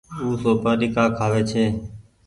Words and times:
او 0.21 0.25
سوپآري 0.41 0.87
ڪآ 0.95 1.03
کآوي 1.17 1.41
ڇي۔ 1.49 1.65